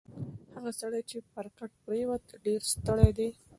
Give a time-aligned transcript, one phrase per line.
[0.53, 3.29] هغه سړی چې پر کټ پروت دی ډېر ستړی دی.